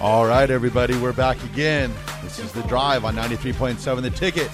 All 0.00 0.24
right, 0.24 0.48
everybody, 0.48 0.96
we're 0.96 1.12
back 1.12 1.42
again. 1.42 1.92
This 2.22 2.38
is 2.38 2.52
the 2.52 2.62
drive 2.62 3.04
on 3.04 3.16
93.7 3.16 4.00
The 4.00 4.10
Ticket, 4.10 4.48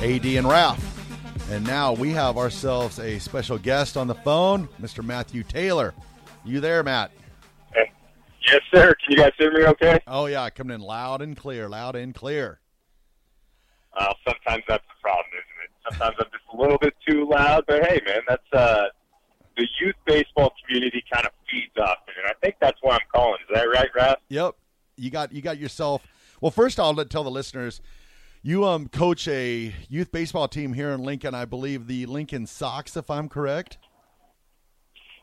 AD 0.00 0.24
and 0.24 0.46
Ralph. 0.46 1.50
And 1.50 1.66
now 1.66 1.94
we 1.94 2.10
have 2.10 2.38
ourselves 2.38 3.00
a 3.00 3.18
special 3.18 3.58
guest 3.58 3.96
on 3.96 4.06
the 4.06 4.14
phone, 4.14 4.68
Mr. 4.80 5.04
Matthew 5.04 5.42
Taylor. 5.42 5.94
You 6.44 6.60
there, 6.60 6.84
Matt? 6.84 7.10
Hey. 7.74 7.90
Yes, 8.46 8.60
sir. 8.72 8.94
Can 9.02 9.10
you 9.10 9.16
guys 9.16 9.32
hear 9.36 9.52
me 9.52 9.66
okay? 9.66 9.98
Oh, 10.06 10.26
yeah, 10.26 10.48
coming 10.50 10.76
in 10.76 10.80
loud 10.80 11.22
and 11.22 11.36
clear, 11.36 11.68
loud 11.68 11.96
and 11.96 12.14
clear. 12.14 12.60
Uh, 13.94 14.14
sometimes 14.24 14.62
that's 14.68 14.84
the 14.86 15.02
problem, 15.02 15.26
isn't 15.32 15.64
it? 15.64 15.90
Sometimes 15.90 16.16
I'm 16.20 16.30
just 16.30 16.44
a 16.52 16.56
little 16.56 16.78
bit 16.78 16.94
too 17.04 17.28
loud, 17.28 17.64
but 17.66 17.84
hey, 17.84 18.00
man, 18.06 18.20
that's 18.28 18.52
uh, 18.52 18.84
the 19.56 19.66
youth 19.80 19.96
baseball 20.06 20.52
community 20.64 21.02
kind 21.12 21.26
of 21.26 21.32
feeds 21.50 21.76
off 21.78 21.98
it, 22.06 22.14
and 22.16 22.28
I 22.28 22.34
think 22.40 22.54
that's 22.60 22.78
why 22.80 22.94
I'm 22.94 23.00
calling. 23.12 23.40
Is 23.48 23.56
that 23.56 23.64
right, 23.64 23.88
Raph? 23.98 24.16
Yep. 24.28 24.54
You 24.96 25.10
got 25.10 25.32
you 25.32 25.42
got 25.42 25.58
yourself. 25.58 26.06
Well, 26.40 26.50
first 26.50 26.78
I'll 26.78 26.94
tell 27.04 27.24
the 27.24 27.30
listeners. 27.30 27.80
You 28.42 28.64
um 28.64 28.88
coach 28.88 29.26
a 29.28 29.74
youth 29.88 30.12
baseball 30.12 30.48
team 30.48 30.74
here 30.74 30.90
in 30.90 31.00
Lincoln, 31.02 31.34
I 31.34 31.44
believe 31.44 31.86
the 31.86 32.06
Lincoln 32.06 32.46
Sox, 32.46 32.96
if 32.96 33.10
I'm 33.10 33.28
correct. 33.28 33.78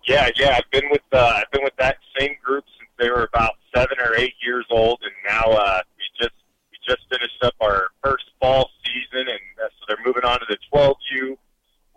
Yeah, 0.08 0.30
yeah. 0.36 0.58
I've 0.58 0.72
been 0.72 0.90
with 0.90 1.02
uh, 1.12 1.34
I've 1.36 1.52
been 1.52 1.64
with 1.64 1.76
that 1.78 1.98
same 2.20 2.36
group 2.44 2.66
since 2.80 2.90
they 3.00 3.10
were 3.10 3.24
about 3.24 3.54
seven 3.76 3.98
or 4.00 4.16
eight 4.16 4.34
years 4.44 4.66
old, 4.72 5.00
and 5.04 5.14
now 5.28 5.52
uh, 5.52 5.82
we 5.98 6.04
just 6.20 6.36
we 6.72 6.78
just 6.88 7.02
finished 7.10 7.38
up 7.44 7.54
our 7.62 7.90
first 8.04 8.26
fall 8.40 8.70
season, 8.84 9.28
and 9.28 9.46
uh, 9.64 9.70
so 9.70 9.86
they're 9.88 10.06
moving 10.06 10.24
on 10.26 10.40
to 10.40 10.46
the 10.50 10.58
12U 10.74 11.38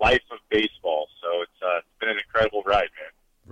life 0.01 0.23
of 0.31 0.39
baseball. 0.51 1.09
So 1.23 1.43
it's 1.43 1.61
uh, 1.63 1.79
it's 1.79 1.99
been 2.01 2.11
an 2.11 2.19
incredible 2.19 2.63
ride. 2.67 2.89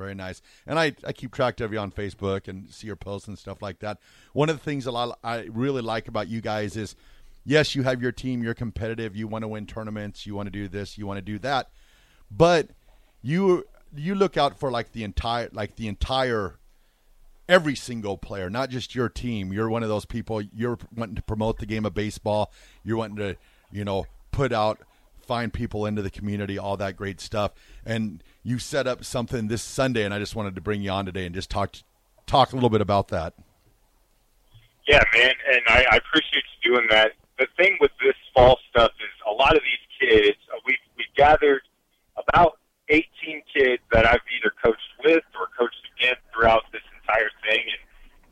Very 0.03 0.17
nice. 0.17 0.43
And 0.67 0.81
I, 0.81 0.97
I 1.07 1.13
keep 1.13 1.33
track 1.33 1.61
of 1.61 1.73
you 1.73 1.79
on 1.79 1.93
Facebook 1.93 2.49
and 2.49 2.69
see 2.69 2.89
your 2.89 2.97
posts 2.97 3.29
and 3.29 3.39
stuff 3.39 3.63
like 3.63 3.79
that. 3.79 3.99
One 4.33 4.49
of 4.49 4.57
the 4.57 4.63
things 4.63 4.85
that 4.85 4.93
I, 4.93 5.13
I 5.23 5.49
really 5.53 5.81
like 5.81 6.09
about 6.09 6.27
you 6.27 6.41
guys 6.41 6.77
is, 6.77 6.97
yes, 7.45 7.77
you 7.77 7.85
have 7.85 8.03
your 8.03 8.11
team, 8.11 8.43
you're 8.43 8.53
competitive, 8.53 9.15
you 9.15 9.29
want 9.29 9.43
to 9.43 9.49
win 9.49 9.65
tournaments, 9.65 10.27
you 10.27 10.35
want 10.35 10.49
to 10.49 10.51
do 10.51 10.67
this, 10.67 10.99
you 10.99 11.07
want 11.07 11.19
to 11.19 11.23
do 11.23 11.39
that, 11.39 11.71
but 12.31 12.71
you 13.23 13.65
you 13.95 14.15
look 14.15 14.37
out 14.37 14.59
for 14.59 14.73
like 14.73 14.91
the 14.91 15.05
entire 15.05 15.49
like 15.53 15.77
the 15.77 15.87
entire 15.87 16.59
every 17.49 17.77
single 17.77 18.19
player, 18.19 18.51
not 18.51 18.71
just 18.71 18.95
your 18.95 19.09
team. 19.09 19.53
You're 19.53 19.69
one 19.69 19.85
of 19.85 19.89
those 19.89 20.07
people. 20.07 20.43
You're 20.43 20.79
wanting 20.97 21.15
to 21.17 21.23
promote 21.23 21.59
the 21.59 21.67
game 21.67 21.87
of 21.87 21.95
baseball. 21.95 22.53
You're 22.83 22.97
wanting 22.97 23.19
to, 23.19 23.37
you 23.71 23.85
know, 23.85 24.07
put 24.33 24.53
out, 24.53 24.81
find 25.21 25.53
people 25.53 25.87
into 25.87 26.03
the 26.03 26.11
community, 26.11 26.59
all 26.59 26.77
that 26.79 26.97
great 26.97 27.21
stuff. 27.21 27.53
And 27.85 28.23
you 28.43 28.59
set 28.59 28.87
up 28.87 29.05
something 29.05 29.49
this 29.49 29.63
Sunday, 29.63 30.05
and 30.05 30.13
I 30.13 30.19
just 30.19 30.35
wanted 30.35 30.55
to 30.55 30.61
bring 30.61 30.83
you 30.83 30.91
on 30.91 31.07
today 31.07 31.27
and 31.27 31.35
just 31.35 31.51
talk 31.51 31.77
talk 32.27 32.53
a 32.53 32.57
little 32.57 32.71
bit 32.71 32.81
about 32.81 33.09
that. 33.09 33.35
Yeah, 34.89 35.03
man, 35.15 35.33
and 35.51 35.63
I, 35.69 35.85
I 35.93 35.97
appreciate 35.97 36.43
you 36.63 36.75
doing 36.75 36.89
that. 36.91 37.13
The 37.39 37.47
thing 37.57 37.79
with 37.81 37.93
this 38.03 38.17
fall 38.35 38.59
stuff 38.71 38.91
is 38.99 39.15
a 39.29 39.33
lot 39.33 39.57
of 39.57 39.63
these 39.63 39.83
kids, 40.09 40.39
uh, 40.53 40.59
we've, 40.67 40.77
we've 40.97 41.15
gathered 41.17 41.63
about 42.17 42.59
18 42.89 43.43
kids 43.55 43.83
that 43.93 44.07
I've 44.07 44.27
either 44.37 44.53
coached 44.63 44.93
with 45.05 45.23
or 45.39 45.47
coached 45.57 45.81
against 45.97 46.21
throughout 46.35 46.63
this 46.73 46.83
entire 47.01 47.31
thing, 47.47 47.63
and 47.63 47.83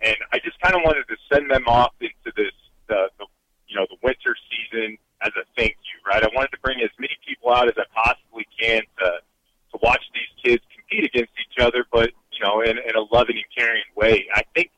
and 0.02 0.16
I 0.32 0.38
just 0.38 0.58
kind 0.60 0.74
of 0.74 0.82
wanted 0.82 1.04
to 1.08 1.16
send 1.32 1.50
them 1.50 1.68
off 1.68 1.92
into 2.00 2.32
this 2.36 2.52
the, 2.88 3.08
the 3.18 3.26
you 3.68 3.76
know 3.76 3.86
the 3.88 3.96
winter 4.02 4.34
season 4.50 4.98
as 5.22 5.32
a 5.36 5.44
thank 5.56 5.76
you, 5.86 5.96
right? 6.08 6.22
I 6.22 6.28
wanted 6.34 6.50
to 6.52 6.60
bring 6.62 6.80
as 6.80 6.90
many 6.98 7.14
people 7.26 7.52
out 7.52 7.68
as 7.68 7.74
I 7.78 7.86
possibly 7.94 8.46
can 8.58 8.82
to 8.98 9.08
to 9.72 9.78
watch 9.82 10.02
these 10.14 10.32
kids 10.42 10.62
compete 10.74 11.04
against 11.04 11.32
each 11.38 11.62
other, 11.62 11.84
but 11.92 12.10
you 12.32 12.40
know 12.42 12.60
in, 12.60 12.76
in 12.78 12.96
a 12.96 12.99
loving 13.12 13.36
and 13.36 13.44
caring 13.56 13.82
way. 13.96 14.26
I 14.34 14.42
think 14.54 14.70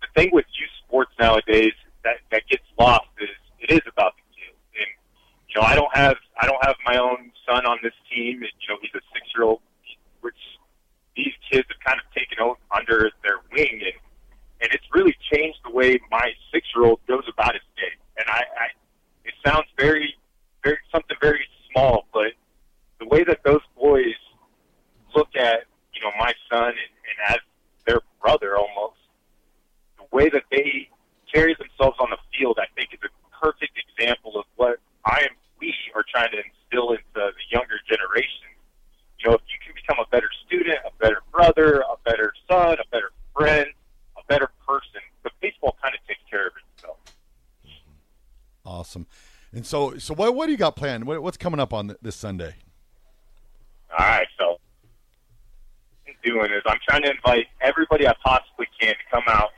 the 0.00 0.08
thing 0.14 0.30
with 0.32 0.46
youth 0.58 0.70
sports 0.86 1.12
nowadays 1.18 1.72
that 2.04 2.16
that 2.30 2.42
gets 2.48 2.64
lost 2.78 3.08
is 3.20 3.28
it 3.60 3.70
is 3.70 3.82
about 3.86 4.14
the 4.16 4.22
kids. 4.34 4.58
And 4.74 4.90
you 5.48 5.60
know, 5.60 5.66
I 5.66 5.74
don't 5.74 5.94
have 5.94 6.16
I 6.40 6.46
don't 6.46 6.64
have 6.64 6.76
my 6.84 6.98
own 6.98 7.30
son 7.46 7.66
on 7.66 7.78
this 7.82 7.94
team. 8.12 8.42
And, 8.42 8.52
you 8.60 8.68
know, 8.68 8.78
he's 8.80 8.94
a 8.94 9.04
six 9.12 9.26
year 9.34 9.44
old, 9.44 9.60
which 10.20 10.38
these 11.16 11.32
kids 11.50 11.66
have 11.68 11.80
kind 11.84 12.00
of 12.00 12.06
taken 12.14 12.38
o- 12.40 12.58
under 12.74 13.10
their 13.22 13.38
wing, 13.52 13.80
and 13.82 13.98
and 14.62 14.70
it's 14.72 14.84
really 14.92 15.16
changed 15.32 15.58
the 15.64 15.70
way 15.70 15.98
my 16.10 16.32
six 16.52 16.66
year 16.74 16.86
old 16.86 17.00
goes 17.06 17.24
about 17.32 17.54
his 17.54 17.62
day. 17.76 17.92
And 18.18 18.26
I, 18.28 18.40
I 18.40 18.66
it 19.24 19.34
sounds 19.44 19.66
very 19.78 20.14
very 20.62 20.78
something 20.92 21.16
very 21.20 21.44
small, 21.70 22.06
but 22.12 22.32
the 22.98 23.06
way 23.06 23.24
that 23.24 23.40
those 23.44 23.62
boys 23.78 24.16
look 25.14 25.34
at 25.36 25.64
you 25.94 26.00
know 26.02 26.10
my 26.18 26.32
son 26.50 26.68
and, 26.68 26.76
and 26.76 27.34
as 27.34 27.38
their 27.86 28.00
brother 28.20 28.56
almost 28.56 28.96
the 29.98 29.99
way 30.12 30.28
that 30.28 30.44
they 30.50 30.88
carry 31.32 31.54
themselves 31.54 31.96
on 32.00 32.10
the 32.10 32.18
field, 32.36 32.58
I 32.60 32.66
think, 32.74 32.90
is 32.92 33.00
a 33.04 33.10
perfect 33.44 33.78
example 33.78 34.38
of 34.38 34.44
what 34.56 34.78
I 35.04 35.20
am. 35.22 35.36
We 35.60 35.74
are 35.94 36.04
trying 36.10 36.30
to 36.32 36.38
instill 36.38 36.92
into 36.92 37.02
the 37.14 37.32
younger 37.50 37.76
generation. 37.88 38.48
You 39.18 39.30
know, 39.30 39.34
if 39.36 39.42
you 39.48 39.58
can 39.64 39.74
become 39.74 39.98
a 40.02 40.08
better 40.08 40.28
student, 40.46 40.78
a 40.86 40.90
better 41.02 41.20
brother, 41.30 41.80
a 41.80 41.96
better 42.08 42.32
son, 42.48 42.78
a 42.80 42.88
better 42.90 43.12
friend, 43.36 43.66
a 44.16 44.22
better 44.26 44.48
person, 44.66 45.00
the 45.22 45.30
baseball 45.42 45.76
kind 45.82 45.94
of 45.94 46.00
takes 46.06 46.20
care 46.30 46.46
of 46.46 46.52
itself. 46.74 46.96
Awesome. 48.64 49.06
And 49.52 49.66
so, 49.66 49.98
so 49.98 50.14
what 50.14 50.34
what 50.34 50.46
do 50.46 50.52
you 50.52 50.58
got 50.58 50.76
planned? 50.76 51.06
What, 51.06 51.22
what's 51.22 51.36
coming 51.36 51.60
up 51.60 51.74
on 51.74 51.88
th- 51.88 51.98
this 52.00 52.16
Sunday? 52.16 52.54
All 53.90 54.06
right, 54.06 54.28
so 54.38 54.46
what 54.46 54.60
I'm 56.06 56.14
doing 56.24 56.52
is 56.52 56.62
I'm 56.66 56.78
trying 56.88 57.02
to 57.02 57.10
invite 57.10 57.48
everybody 57.60 58.06
I 58.06 58.14
possibly 58.24 58.68
can 58.80 58.94
to 58.94 59.04
come 59.10 59.24
out 59.26 59.50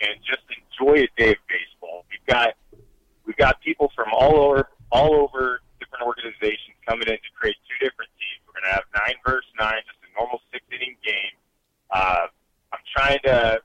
and, 0.00 0.18
just 0.24 0.42
enjoy 0.50 1.04
a 1.04 1.08
day 1.16 1.30
of 1.32 1.38
baseball. 1.48 2.04
We've 2.10 2.26
got 2.26 2.54
we've 3.26 3.36
got 3.36 3.60
people 3.60 3.90
from 3.94 4.08
all 4.12 4.36
over 4.36 4.68
all 4.90 5.14
over 5.14 5.60
different 5.80 6.04
organizations 6.04 6.76
coming 6.86 7.08
in 7.08 7.14
to 7.16 7.30
create 7.38 7.56
two 7.68 7.84
different 7.84 8.10
teams. 8.18 8.40
We're 8.46 8.60
going 8.60 8.70
to 8.70 8.74
have 8.74 8.84
nine 8.94 9.16
versus 9.24 9.50
nine, 9.58 9.80
just 9.86 9.98
a 10.04 10.18
normal 10.18 10.40
six 10.52 10.64
inning 10.70 10.96
game. 11.04 11.34
Uh, 11.90 12.26
I'm 12.72 12.80
trying 12.94 13.18
to, 13.24 13.60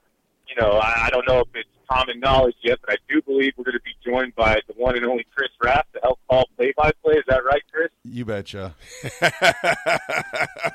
you 0.48 0.56
know, 0.62 0.78
I, 0.78 1.08
I 1.08 1.10
don't 1.10 1.28
know 1.28 1.40
if 1.40 1.48
it's 1.54 1.70
common 1.92 2.20
knowledge 2.20 2.56
yet, 2.64 2.80
but 2.86 2.94
I 2.94 2.98
do 3.10 3.22
believe 3.22 3.54
we're 3.58 3.66
going 3.66 3.78
to 3.78 3.82
be 3.84 3.96
joined 4.06 4.34
by 4.36 4.60
the 4.68 4.74
one 4.74 4.96
and 4.96 5.06
only 5.06 5.26
Chris 5.36 5.50
Rapp 5.62 5.92
to 5.94 6.00
help 6.02 6.20
call 6.30 6.48
play 6.58 6.74
by 6.78 6.92
play. 7.04 7.16
Is 7.16 7.24
that 7.28 7.44
right, 7.44 7.62
Chris? 7.72 7.90
You 8.04 8.26
betcha. 8.26 8.76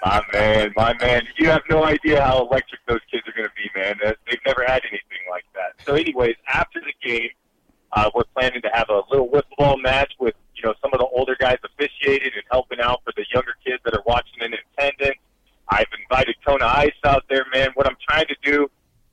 My 0.05 0.23
man, 0.33 0.73
my 0.77 0.95
man. 1.01 1.23
You 1.39 1.49
have 1.51 1.63
no 1.69 1.85
idea 1.85 2.23
how 2.23 2.47
electric 2.47 2.81
those 2.87 3.01
kids 3.11 3.27
are 3.27 3.33
going 3.33 3.49
to 3.49 3.55
be, 3.57 3.69
man. 3.79 3.97
Uh, 4.05 4.13
They've 4.29 4.39
never 4.47 4.65
had 4.67 4.83
anything 4.85 5.25
like 5.31 5.45
that. 5.55 5.75
So, 5.87 5.95
anyways, 5.95 6.35
after 6.53 6.81
the 6.81 6.93
game, 7.09 7.31
uh, 7.93 8.11
we're 8.13 8.25
planning 8.35 8.61
to 8.61 8.71
have 8.75 8.89
a 8.91 9.03
little 9.09 9.29
wiffle 9.29 9.57
ball 9.57 9.79
match 9.79 10.13
with, 10.19 10.35
you 10.57 10.63
know, 10.65 10.75
some 10.83 10.93
of 10.93 10.99
the 10.99 11.07
older 11.07 11.37
guys 11.39 11.59
officiating 11.63 12.33
and 12.35 12.43
helping 12.51 12.81
out 12.81 13.03
for 13.05 13.13
the 13.17 13.25
younger 13.33 13.55
kids 13.65 13.81
that 13.85 13.95
are 13.95 14.03
watching 14.05 14.43
in 14.43 14.53
attendance. 14.53 15.21
I've 15.69 15.87
invited 16.03 16.35
Kona 16.45 16.67
Ice 16.67 16.99
out 17.05 17.23
there, 17.31 17.47
man. 17.55 17.69
What 17.75 17.87
I'm 17.87 17.97
trying 18.09 18.27
to 18.27 18.37
do 18.43 18.69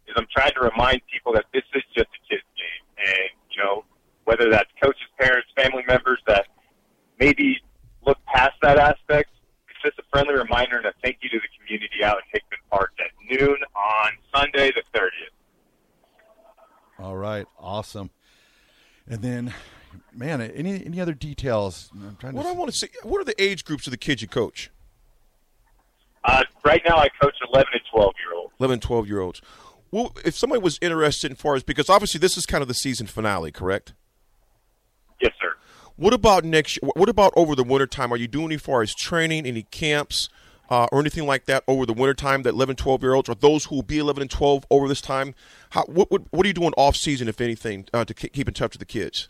is 0.07 0.15
I'm 0.17 0.25
trying 0.35 0.53
to 0.53 0.61
remind 0.61 1.01
people 1.11 1.31
that 1.33 1.45
this 1.53 1.63
is 1.75 1.83
just 1.95 2.09
a 2.09 2.21
kid's 2.27 2.43
game. 2.57 2.83
And, 2.97 3.29
you 3.51 3.63
know, 3.63 3.85
whether 4.25 4.49
that's 4.49 4.69
coaches, 4.81 5.07
parents, 5.19 5.49
family 5.55 5.83
members 5.87 6.21
that 6.25 6.47
maybe 7.19 7.61
look 8.05 8.17
past 8.25 8.55
that 8.63 8.79
aspect, 8.79 9.29
it's 9.69 9.81
just 9.83 9.99
a 9.99 10.03
friendly 10.11 10.33
reminder 10.33 10.77
and 10.77 10.87
a 10.87 10.93
thank 11.03 11.17
you 11.21 11.29
to 11.29 11.37
the 11.37 11.49
community 11.59 12.03
out 12.03 12.17
in 12.17 12.23
Hickman 12.31 12.59
Park 12.71 12.93
at 12.99 13.11
noon 13.29 13.57
on 13.75 14.11
Sunday 14.33 14.71
the 14.71 14.81
30th. 14.97 15.37
All 17.03 17.17
right, 17.17 17.45
awesome. 17.59 18.11
And 19.09 19.21
then, 19.21 19.53
man, 20.13 20.39
any 20.39 20.85
any 20.85 21.01
other 21.01 21.13
details? 21.13 21.89
I'm 21.94 22.15
trying 22.15 22.33
What 22.33 22.44
to. 22.44 22.50
I 22.50 22.53
want 22.53 22.71
to 22.71 22.77
see, 22.77 22.88
what 23.03 23.19
are 23.19 23.25
the 23.25 23.35
age 23.44 23.65
groups 23.65 23.85
of 23.88 23.91
the 23.91 23.97
kids 23.97 24.21
you 24.21 24.29
coach? 24.29 24.71
Uh, 26.23 26.45
right 26.63 26.81
now, 26.88 26.95
I 26.95 27.09
coach 27.21 27.35
11 27.51 27.67
and 27.73 27.81
12 27.91 28.13
year 28.23 28.39
olds. 28.39 28.53
11, 28.57 28.79
12 28.79 29.07
year 29.09 29.19
olds. 29.19 29.41
Well, 29.91 30.15
if 30.23 30.33
somebody 30.38 30.61
was 30.61 30.79
interested 30.81 31.29
in 31.29 31.35
far 31.35 31.55
as 31.55 31.63
because 31.63 31.89
obviously 31.89 32.19
this 32.19 32.38
is 32.38 32.45
kind 32.45 32.61
of 32.61 32.69
the 32.69 32.73
season 32.73 33.07
finale, 33.07 33.51
correct? 33.51 33.94
Yes, 35.21 35.33
sir. 35.41 35.56
What 35.97 36.13
about 36.13 36.45
next? 36.45 36.79
What 36.81 37.09
about 37.09 37.33
over 37.35 37.53
the 37.53 37.65
winter 37.65 37.85
time? 37.85 38.13
Are 38.13 38.17
you 38.17 38.29
doing 38.29 38.45
any 38.45 38.57
far 38.57 38.81
as 38.81 38.95
training, 38.95 39.45
any 39.45 39.63
camps, 39.63 40.29
uh, 40.69 40.88
or 40.92 41.00
anything 41.00 41.25
like 41.25 41.45
that 41.45 41.63
over 41.68 41.86
the 41.86 41.94
winter 41.94 42.13
time? 42.13 42.44
That 42.44 42.51
11, 42.54 42.75
12 42.75 43.01
year 43.01 43.13
olds, 43.13 43.30
or 43.30 43.36
those 43.36 43.65
who 43.65 43.75
will 43.75 43.83
be 43.83 44.00
11 44.00 44.21
and 44.21 44.31
12 44.31 44.65
over 44.69 44.88
this 44.88 45.01
time? 45.01 45.36
How, 45.71 45.83
what, 45.86 46.12
what 46.12 46.21
what 46.31 46.45
are 46.45 46.48
you 46.48 46.54
doing 46.54 46.74
off 46.77 46.95
season, 46.95 47.27
if 47.27 47.39
anything, 47.42 47.88
uh, 47.94 48.06
to 48.06 48.13
ke- 48.13 48.31
keep 48.33 48.48
in 48.48 48.54
touch 48.54 48.74
with 48.74 48.80
the 48.80 48.86
kids? 48.86 49.30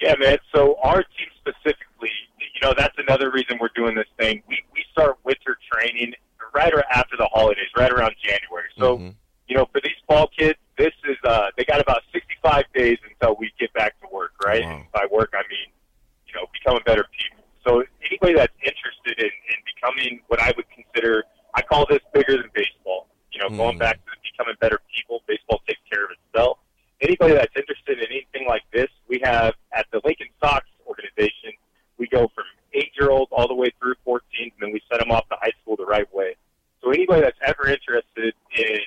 Yeah, 0.00 0.14
man. 0.18 0.38
So 0.54 0.76
our 0.82 1.02
team 1.02 1.28
specifically, 1.38 2.10
you 2.40 2.60
know, 2.62 2.74
that's 2.76 2.96
another 2.98 3.30
reason 3.30 3.58
we're 3.60 3.68
doing 3.74 3.94
this 3.94 4.08
thing. 4.18 4.42
We 4.48 4.58
we 4.72 4.84
start 4.90 5.18
winter 5.24 5.56
training 5.72 6.14
right 6.54 6.72
after 6.92 7.16
the 7.16 7.28
holidays, 7.32 7.68
right 7.76 7.90
around 7.90 8.14
January. 8.22 8.68
So, 8.78 8.98
Mhm. 8.98 9.14
you 9.48 9.56
know, 9.56 9.66
for 9.72 9.80
these 9.80 9.96
fall 10.08 10.28
kids, 10.36 10.58
this 10.76 10.92
is 11.04 11.16
uh 11.24 11.50
they 11.56 11.64
got 11.64 11.80
about 11.80 12.02
65 12.12 12.64
days 12.74 12.98
until 13.08 13.36
we 13.38 13.52
get 13.60 13.72
back 13.74 13.98
to 14.00 14.08
work, 14.12 14.32
right? 14.44 14.64
Wow. 14.64 14.70
And 14.76 14.92
by 14.92 15.06
work, 15.10 15.30
I 15.34 15.42
mean, 15.48 15.70
you 16.26 16.34
know, 16.34 16.46
becoming 16.52 16.82
better 16.84 17.06
people. 17.16 17.44
So 17.64 17.84
anybody 18.04 18.34
in, 18.34 18.48
in 20.06 20.20
what 20.28 20.40
I 20.40 20.52
would 20.56 20.66
consider, 20.70 21.24
I 21.54 21.62
call 21.62 21.86
this 21.88 22.00
bigger 22.12 22.36
than 22.36 22.50
baseball. 22.54 23.08
You 23.32 23.40
know, 23.40 23.48
going 23.48 23.76
Mm. 23.76 23.80
back 23.80 23.96
to 24.04 24.10
becoming 24.22 24.56
better 24.60 24.80
people, 24.94 25.22
baseball 25.26 25.62
takes 25.66 25.80
care 25.90 26.04
of 26.04 26.10
itself 26.10 26.58
anybody 27.02 27.34
that's 27.34 27.54
interested 27.56 27.98
in 27.98 28.06
anything 28.06 28.46
like 28.48 28.62
this, 28.72 28.88
we 29.08 29.20
have 29.22 29.54
at 29.72 29.86
the 29.92 30.00
Lincoln 30.04 30.28
Sox 30.40 30.66
organization, 30.86 31.52
we 31.98 32.06
go 32.06 32.30
from 32.34 32.44
eight 32.74 32.90
year 32.98 33.10
olds 33.10 33.30
all 33.32 33.48
the 33.48 33.54
way 33.54 33.70
through 33.80 33.94
14, 34.04 34.22
and 34.40 34.50
then 34.60 34.72
we 34.72 34.80
set 34.90 35.00
them 35.00 35.10
off 35.10 35.28
to 35.28 35.36
high 35.40 35.52
school 35.60 35.76
the 35.76 35.84
right 35.84 36.12
way. 36.14 36.36
So 36.82 36.90
anybody 36.90 37.20
that's 37.22 37.38
ever 37.44 37.68
interested 37.68 38.34
in 38.56 38.78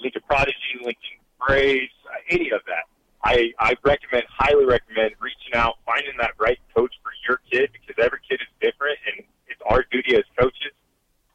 Lincoln 0.00 0.22
Prodigy, 0.26 0.78
Lincoln 0.80 1.18
Braves, 1.46 1.92
uh, 2.06 2.14
any 2.30 2.50
of 2.50 2.60
that, 2.66 2.84
I, 3.24 3.52
I 3.60 3.76
recommend, 3.84 4.24
highly 4.28 4.64
recommend 4.64 5.12
reaching 5.20 5.54
out, 5.54 5.76
finding 5.86 6.14
that 6.18 6.32
right 6.38 6.58
coach 6.74 6.92
for 7.02 7.12
your 7.28 7.38
kid 7.50 7.70
because 7.72 8.02
every 8.02 8.18
kid 8.28 8.40
is 8.40 8.48
different, 8.60 8.98
and 9.06 9.24
it's 9.46 9.60
our 9.66 9.84
duty 9.92 10.16
as 10.16 10.24
coaches 10.36 10.74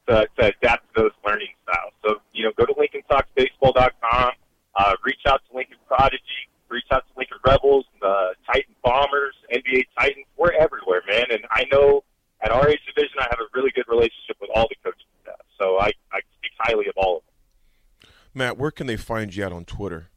to, 0.10 0.28
to 0.40 0.48
adapt 0.48 0.94
to 0.96 1.04
those 1.04 1.12
learning 1.26 1.48
styles. 1.64 1.94
So, 2.04 2.16
you 2.34 2.44
know, 2.44 2.52
go 2.58 2.66
to 2.66 2.74
LincolnSoxBaseball.com, 2.74 4.32
uh, 4.78 4.94
reach 5.04 5.22
out 5.28 5.42
to 5.50 5.58
Lincoln 5.58 5.78
Prodigy, 5.88 6.22
reach 6.70 6.86
out 6.92 7.04
to 7.08 7.14
Lincoln 7.18 7.38
Rebels, 7.46 7.86
the 8.00 8.36
Titan 8.46 8.76
Bombers, 8.84 9.36
NBA 9.52 9.86
Titans. 9.98 10.26
We're 10.38 10.52
everywhere, 10.52 11.02
man. 11.10 11.26
And 11.32 11.42
I 11.50 11.66
know 11.72 12.04
at 12.42 12.52
our 12.52 12.70
age 12.70 12.80
division, 12.86 13.18
I 13.20 13.28
have 13.30 13.40
a 13.40 13.50
really 13.54 13.72
good 13.72 13.86
relationship 13.88 14.38
with 14.40 14.52
all 14.54 14.68
the 14.70 14.76
coaching 14.84 15.08
staff. 15.24 15.42
So 15.60 15.80
I, 15.80 15.92
I 16.14 16.20
speak 16.38 16.52
highly 16.60 16.88
of 16.88 16.94
all 16.96 17.18
of 17.18 17.24
them. 17.24 18.12
Matt, 18.36 18.58
where 18.58 18.67
can 18.78 18.88
they 18.88 18.96
find 18.96 19.36
you 19.36 19.44
out 19.44 19.52
on 19.52 19.66
Twitter? 19.66 20.08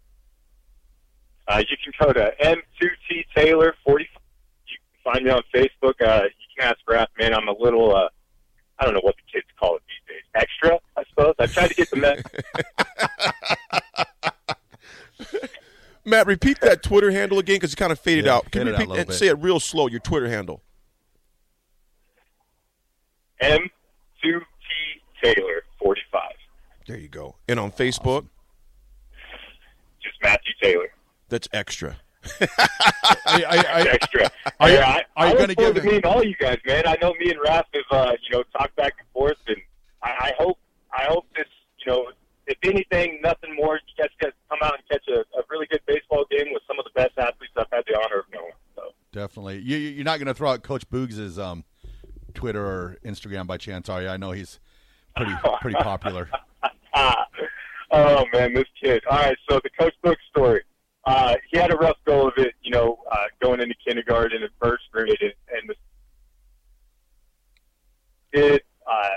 Uh, 1.49 1.63
you 1.69 1.77
can 1.83 1.93
go 2.01 2.13
to 2.13 2.33
M2T 2.41 3.25
Taylor 3.35 3.75
40. 3.85 4.05
You 4.05 4.77
can 5.03 5.13
find 5.13 5.25
me 5.25 5.31
on 5.33 5.43
Facebook. 5.53 5.95
Uh, 6.01 6.25
you 6.27 6.47
can 6.57 6.69
ask 6.69 6.79
Raph, 6.89 7.09
man. 7.19 7.35
I'm 7.35 7.49
a 7.49 7.55
little, 7.59 7.95
uh, 7.97 8.09
I 8.79 8.85
don't 8.85 8.95
know 8.95 9.01
what 9.03 9.17
the 9.17 9.23
kids 9.33 9.47
call 9.59 9.75
it 9.77 9.83
these 9.89 10.15
days. 10.15 10.23
Extra, 10.37 10.79
I 10.97 11.03
suppose. 11.11 11.35
I 11.41 11.47
tried 11.47 11.69
to 11.69 11.75
get 11.75 11.91
the 11.91 11.97
me- 11.97 12.23
Matt, 16.05 16.27
repeat 16.27 16.61
that 16.63 16.83
Twitter 16.83 17.11
handle 17.11 17.39
again 17.39 17.57
because 17.57 17.73
it 17.73 17.77
kind 17.77 17.93
of 17.93 17.99
faded 17.99 18.25
Yeah, 18.27 18.37
out. 18.37 18.51
Can 18.51 18.67
you 18.67 18.73
faded 18.73 18.75
out 18.75 18.89
repeat 18.89 18.99
and 19.01 19.09
bit. 19.09 19.17
say 19.17 19.27
it 19.29 19.39
real 19.39 19.59
slow? 19.61 19.87
Your 19.89 20.01
Twitter 20.01 20.29
handle. 20.29 20.63
M2T 23.43 23.69
Taylor 25.23 25.63
45. 25.79 26.23
There 26.87 26.97
you 26.99 27.09
go. 27.09 27.37
And 27.49 27.59
on 27.61 27.71
Facebook, 27.73 28.23
Just 28.23 28.31
Matthew 30.23 30.53
Taylor. 30.63 30.89
that's 31.29 31.49
extra. 31.53 31.97
I, 32.41 32.47
I, 33.27 33.65
I, 33.73 33.81
extra. 33.91 34.31
Are 34.61 34.69
you- 34.69 34.77
Hey, 34.77 34.83
I, 34.83 35.03
are 35.17 35.29
you 35.29 35.39
I 35.39 35.47
give 35.47 35.75
to 35.75 35.81
it- 35.81 35.85
meeting 35.85 36.05
all 36.05 36.23
you 36.25 36.35
guys, 36.37 36.59
man? 36.67 36.83
I 36.87 36.97
know 37.01 37.15
me 37.19 37.31
and 37.31 37.41
Raph 37.41 37.65
have, 37.73 37.85
uh, 37.91 38.13
you 38.23 38.37
know, 38.37 38.43
talked 38.57 38.77
back 38.77 38.95
and 38.99 39.09
forth, 39.13 39.39
and 39.47 39.57
I, 40.03 40.11
I 40.11 40.33
hope, 40.39 40.59
I 40.93 41.05
hope 41.05 41.25
this, 41.35 41.47
you 41.85 41.93
know, 41.93 42.07
if 42.47 42.59
anything, 42.65 43.21
nothing 43.23 43.55
more. 43.57 43.77
You 43.77 44.03
guys 44.05 44.11
get 44.21 44.33
come 44.51 44.59
out 44.63 44.75
and 44.75 44.83
catch 44.91 45.07
a, 45.09 45.21
a 45.39 45.43
really 45.49 45.67
good 45.71 45.81
baseball 45.87 46.25
game 46.31 46.53
with 46.53 46.63
some 46.67 46.79
of 46.79 46.85
the 46.85 46.91
best 46.95 47.13
athletes 47.17 47.53
I've 47.57 47.67
had 47.73 47.85
the 47.87 47.97
honor 47.99 48.19
of 48.21 48.25
knowing. 48.35 48.53
So, 48.77 48.83
definitely. 49.13 49.61
You, 49.61 49.77
you're 49.77 50.05
not 50.05 50.19
going 50.19 50.27
to 50.27 50.35
throw 50.35 50.51
out 50.51 50.63
Coach 50.63 50.89
Boogs' 50.91 51.39
um, 51.43 51.65
Twitter 52.35 52.65
or 52.65 52.99
Instagram 53.05 53.47
by 53.47 53.57
chance, 53.57 53.89
are 53.89 54.03
you? 54.03 54.09
I 54.09 54.17
know 54.17 54.33
he's 54.33 54.59
pretty 55.17 55.33
pretty 55.61 55.77
popular. 55.77 56.29
ah, 56.95 57.25
oh 57.93 58.25
man, 58.33 58.53
this 58.53 58.65
kid. 58.83 59.03
All 59.11 59.19
right, 59.19 59.37
so 59.49 59.61
the 59.63 59.71
Coach 59.79 59.95
Book 60.03 60.19
story. 60.31 60.63
Uh, 61.07 61.35
he 61.51 61.59
had 61.59 61.73
a 61.73 61.77
rough 61.77 61.97
go 62.05 62.29
of 62.29 62.35
it, 62.37 62.53
you 62.63 62.71
know, 62.71 62.99
uh, 63.11 63.17
going 63.43 63.59
into 63.61 63.75
kindergarten 63.87 64.43
and 64.43 64.51
first 64.61 64.83
grade, 64.93 65.17
and, 65.21 65.33
and 65.57 65.69
the 65.71 65.75
kid, 68.33 68.63
uh, 68.87 69.09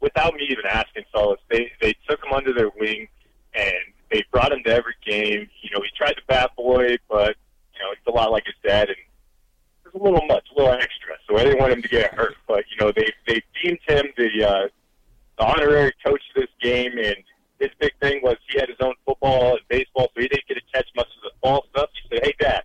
without 0.00 0.34
me 0.34 0.46
even 0.50 0.64
asking 0.68 1.04
Solace, 1.14 1.40
they 1.50 1.70
they 1.80 1.94
took 2.08 2.24
him 2.24 2.32
under 2.32 2.52
their 2.52 2.70
wing 2.80 3.06
and 3.54 3.72
they 4.10 4.24
brought 4.32 4.52
him 4.52 4.62
to 4.64 4.70
every 4.70 4.94
game. 5.04 5.48
You 5.62 5.70
know, 5.74 5.82
he 5.82 5.88
tried 5.96 6.12
to 6.14 6.22
bat 6.28 6.50
boy, 6.56 6.96
but 7.08 7.36
you 7.74 7.80
know, 7.80 7.92
it's 7.92 8.06
a 8.06 8.10
lot 8.10 8.30
like 8.30 8.44
his 8.46 8.54
dad, 8.64 8.88
and 8.88 8.96
it 8.98 9.91
was 9.91 9.91
a 10.02 10.04
little 10.04 10.26
much, 10.26 10.46
a 10.54 10.58
little 10.60 10.74
extra. 10.74 11.14
So 11.28 11.36
I 11.36 11.44
didn't 11.44 11.60
want 11.60 11.72
him 11.72 11.82
to 11.82 11.88
get 11.88 12.14
hurt, 12.14 12.34
but 12.46 12.64
you 12.70 12.84
know, 12.84 12.92
they 12.94 13.12
they 13.26 13.42
deemed 13.62 13.78
him 13.86 14.06
the 14.16 14.44
uh, 14.44 14.68
the 15.38 15.44
honorary 15.44 15.92
coach 16.04 16.22
of 16.34 16.42
this 16.42 16.50
game, 16.60 16.92
and 16.98 17.16
his 17.60 17.70
big 17.78 17.92
thing 18.00 18.20
was 18.22 18.36
he 18.48 18.58
had 18.58 18.68
his 18.68 18.78
own 18.80 18.94
football 19.06 19.52
and 19.52 19.60
baseball, 19.68 20.08
so 20.14 20.20
he 20.20 20.28
didn't 20.28 20.46
get 20.48 20.54
to 20.54 20.62
catch 20.74 20.88
much 20.96 21.06
of 21.16 21.22
the 21.22 21.30
fall 21.40 21.64
stuff. 21.70 21.90
He 21.94 22.16
said, 22.16 22.24
"Hey, 22.24 22.34
Dad, 22.38 22.62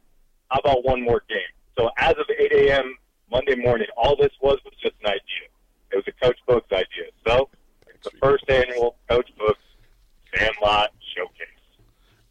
how 0.49 0.59
about 0.59 0.83
one 0.83 1.01
more 1.01 1.21
game?" 1.29 1.39
So 1.77 1.89
as 1.97 2.13
of 2.17 2.25
8 2.29 2.51
a.m. 2.51 2.95
Monday 3.29 3.55
morning, 3.55 3.87
all 3.95 4.15
this 4.15 4.31
was 4.41 4.57
was 4.65 4.73
just 4.81 4.95
an 5.03 5.07
idea. 5.07 5.47
It 5.91 5.95
was 5.97 6.05
a 6.07 6.25
Coach 6.25 6.39
Books 6.47 6.71
idea. 6.71 7.11
So 7.25 7.49
it's 7.87 8.09
the 8.09 8.17
first 8.21 8.49
annual 8.49 8.95
Coach 9.09 9.29
Books 9.37 9.59
Sandlot 10.35 10.91
Showcase. 11.15 11.47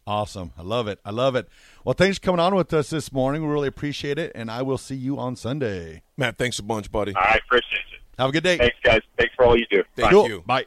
Awesome. 0.05 0.53
I 0.57 0.61
love 0.61 0.87
it. 0.87 0.99
I 1.03 1.11
love 1.11 1.35
it. 1.35 1.49
Well, 1.87 1.93
thanks 1.93 2.17
for 2.17 2.23
coming 2.25 2.41
on 2.41 2.53
with 2.53 2.73
us 2.73 2.89
this 2.89 3.13
morning. 3.13 3.43
We 3.43 3.47
really 3.47 3.69
appreciate 3.69 4.19
it, 4.19 4.33
and 4.35 4.51
I 4.51 4.61
will 4.61 4.77
see 4.77 4.97
you 4.97 5.17
on 5.17 5.37
Sunday. 5.37 6.03
Matt, 6.17 6.37
thanks 6.37 6.59
a 6.59 6.63
bunch, 6.63 6.91
buddy. 6.91 7.15
I 7.15 7.39
appreciate 7.45 7.85
it. 7.93 8.01
Have 8.19 8.27
a 8.27 8.33
good 8.33 8.43
day. 8.43 8.57
Thanks, 8.57 8.75
guys. 8.83 8.99
Thanks 9.17 9.33
for 9.35 9.45
all 9.45 9.57
you 9.57 9.65
do. 9.71 9.83
Thank 9.95 10.11
Bye. 10.11 10.27
You. 10.27 10.43
Bye. 10.45 10.65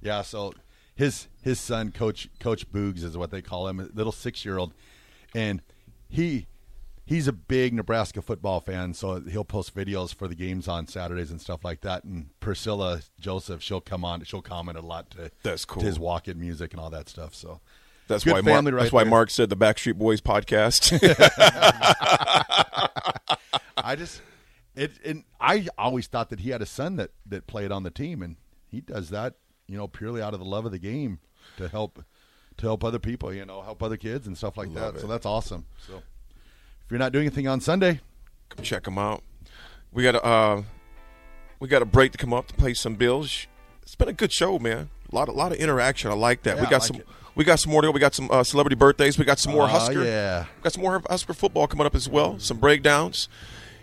Yeah, 0.00 0.22
so 0.22 0.54
his 0.94 1.28
his 1.42 1.60
son, 1.60 1.92
Coach 1.92 2.30
Coach 2.40 2.72
Boogs, 2.72 3.04
is 3.04 3.18
what 3.18 3.30
they 3.30 3.42
call 3.42 3.68
him, 3.68 3.78
a 3.78 3.90
little 3.92 4.10
six 4.10 4.42
year 4.42 4.56
old, 4.56 4.72
and 5.34 5.60
he 6.08 6.46
he's 7.04 7.28
a 7.28 7.32
big 7.34 7.74
Nebraska 7.74 8.22
football 8.22 8.60
fan. 8.60 8.94
So 8.94 9.20
he'll 9.20 9.44
post 9.44 9.74
videos 9.74 10.14
for 10.14 10.28
the 10.28 10.34
games 10.34 10.66
on 10.66 10.86
Saturdays 10.86 11.30
and 11.30 11.42
stuff 11.42 11.62
like 11.62 11.82
that. 11.82 12.04
And 12.04 12.30
Priscilla 12.40 13.02
Joseph, 13.20 13.60
she'll 13.60 13.82
come 13.82 14.02
on, 14.02 14.24
she'll 14.24 14.40
comment 14.40 14.78
a 14.78 14.80
lot 14.80 15.10
to 15.10 15.30
That's 15.42 15.66
cool. 15.66 15.82
to 15.82 15.86
his 15.86 15.98
walk 15.98 16.26
in 16.26 16.40
music 16.40 16.72
and 16.72 16.80
all 16.80 16.88
that 16.88 17.10
stuff. 17.10 17.34
So 17.34 17.60
That's 18.08 18.24
Good 18.24 18.34
why 18.34 18.40
Mark, 18.40 18.64
right 18.64 18.82
that's 18.82 18.92
why 18.92 19.02
there. 19.02 19.10
Mark 19.10 19.30
said 19.30 19.50
the 19.50 19.56
Backstreet 19.56 19.96
Boys 19.96 20.20
podcast. 20.20 20.92
I 23.76 23.96
just 23.96 24.22
it 24.74 24.92
and 25.04 25.24
I 25.40 25.66
always 25.76 26.06
thought 26.06 26.30
that 26.30 26.40
he 26.40 26.50
had 26.50 26.62
a 26.62 26.66
son 26.66 26.96
that 26.96 27.10
that 27.26 27.46
played 27.46 27.72
on 27.72 27.82
the 27.82 27.90
team, 27.90 28.22
and 28.22 28.36
he 28.70 28.80
does 28.80 29.10
that, 29.10 29.34
you 29.66 29.76
know, 29.76 29.88
purely 29.88 30.22
out 30.22 30.34
of 30.34 30.40
the 30.40 30.46
love 30.46 30.66
of 30.66 30.72
the 30.72 30.78
game 30.78 31.18
to 31.56 31.68
help 31.68 32.04
to 32.58 32.66
help 32.66 32.84
other 32.84 32.98
people, 32.98 33.32
you 33.32 33.44
know, 33.44 33.62
help 33.62 33.82
other 33.82 33.96
kids 33.96 34.26
and 34.26 34.36
stuff 34.36 34.56
like 34.56 34.68
Love 34.68 34.94
that. 34.94 34.98
it. 34.98 35.00
So 35.00 35.06
that's 35.06 35.26
awesome. 35.26 35.66
So 35.86 35.96
if 35.96 36.90
you're 36.90 36.98
not 36.98 37.12
doing 37.12 37.26
anything 37.26 37.48
on 37.48 37.60
Sunday, 37.60 38.00
come 38.48 38.64
check 38.64 38.84
them 38.84 38.98
out. 38.98 39.22
We 39.92 40.02
got 40.02 40.14
a 40.14 40.24
uh, 40.24 40.62
we 41.58 41.68
got 41.68 41.82
a 41.82 41.86
break 41.86 42.12
to 42.12 42.18
come 42.18 42.32
up 42.32 42.46
to 42.48 42.54
pay 42.54 42.74
some 42.74 42.94
bills. 42.94 43.46
It's 43.82 43.94
been 43.94 44.08
a 44.08 44.12
good 44.12 44.32
show, 44.32 44.58
man. 44.58 44.90
A 45.10 45.14
lot, 45.14 45.28
a 45.28 45.32
lot 45.32 45.52
of 45.52 45.58
interaction. 45.58 46.10
I 46.10 46.14
like 46.14 46.42
that. 46.42 46.56
Yeah, 46.56 46.62
we 46.62 46.68
got 46.68 46.80
like 46.80 46.88
some. 46.88 46.96
it. 46.96 47.06
We 47.36 47.44
got 47.44 47.60
some 47.60 47.70
more 47.70 47.82
to 47.82 47.88
go. 47.88 47.92
We 47.92 48.00
got 48.00 48.14
some 48.14 48.28
uh, 48.30 48.42
celebrity 48.42 48.74
birthdays. 48.76 49.18
We 49.18 49.24
got 49.24 49.38
some 49.38 49.52
more 49.52 49.64
Oh, 49.64 49.66
Husker. 49.66 50.04
yeah. 50.04 50.46
We 50.56 50.62
got 50.62 50.72
some 50.72 50.82
more 50.82 51.00
Husker 51.08 51.34
football 51.34 51.66
coming 51.68 51.86
up 51.86 51.94
as 51.94 52.08
well. 52.08 52.38
Some 52.38 52.58
breakdowns. 52.58 53.28